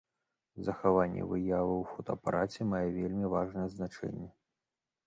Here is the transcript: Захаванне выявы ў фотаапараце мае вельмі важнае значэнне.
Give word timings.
Захаванне 0.69 1.27
выявы 1.33 1.75
ў 1.83 1.85
фотаапараце 1.93 2.61
мае 2.73 2.83
вельмі 2.99 3.25
важнае 3.37 3.67
значэнне. 3.77 4.27